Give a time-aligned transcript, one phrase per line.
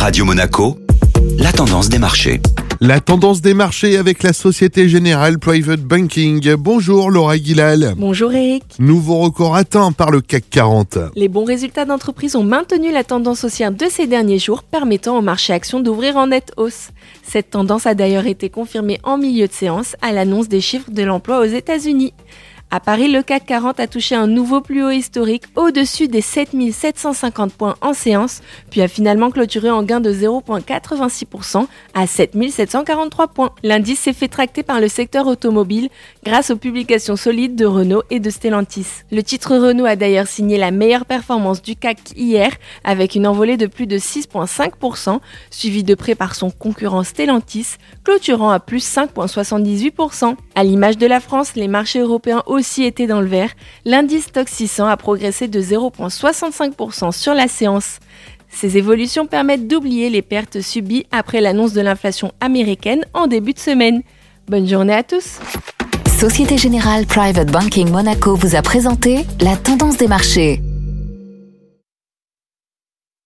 [0.00, 0.78] Radio Monaco,
[1.38, 2.40] la tendance des marchés.
[2.80, 6.54] La tendance des marchés avec la Société Générale Private Banking.
[6.54, 7.92] Bonjour Laura Guilal.
[7.98, 8.64] Bonjour Eric.
[8.78, 10.98] Nouveau record atteint par le CAC 40.
[11.16, 15.20] Les bons résultats d'entreprise ont maintenu la tendance haussière de ces derniers jours, permettant au
[15.20, 16.88] marché actions d'ouvrir en nette hausse.
[17.22, 21.02] Cette tendance a d'ailleurs été confirmée en milieu de séance à l'annonce des chiffres de
[21.02, 22.14] l'emploi aux États-Unis.
[22.72, 27.52] À Paris, le CAC 40 a touché un nouveau plus haut historique au-dessus des 7750
[27.52, 33.50] points en séance, puis a finalement clôturé en gain de 0,86% à 7743 points.
[33.64, 35.88] L'indice s'est fait tracter par le secteur automobile
[36.24, 39.02] grâce aux publications solides de Renault et de Stellantis.
[39.10, 42.52] Le titre Renault a d'ailleurs signé la meilleure performance du CAC hier
[42.84, 45.18] avec une envolée de plus de 6,5%,
[45.50, 50.36] suivi de près par son concurrent Stellantis, clôturant à plus 5,78%.
[50.54, 53.50] À l'image de la France, les marchés européens aussi été dans le vert.
[53.84, 57.98] L'indice Stock 600 a progressé de 0,65% sur la séance.
[58.50, 63.58] Ces évolutions permettent d'oublier les pertes subies après l'annonce de l'inflation américaine en début de
[63.58, 64.02] semaine.
[64.48, 65.38] Bonne journée à tous.
[66.18, 70.60] Société Générale Private Banking Monaco vous a présenté la tendance des marchés.